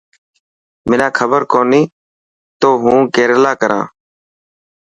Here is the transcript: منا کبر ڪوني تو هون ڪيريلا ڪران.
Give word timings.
منا 0.89 1.07
کبر 1.17 1.41
ڪوني 1.51 1.81
تو 2.59 2.69
هون 2.81 2.99
ڪيريلا 3.15 3.51
ڪران. 3.61 3.83